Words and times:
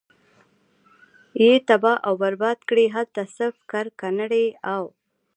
ئي 1.39 1.49
تباه 1.67 1.97
او 2.07 2.13
برباد 2.21 2.59
کړې!! 2.69 2.85
هلته 2.95 3.21
صرف 3.35 3.55
کرکنړي 3.71 4.45
او 4.73 4.83